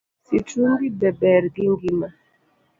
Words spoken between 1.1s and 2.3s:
ber gi ngima?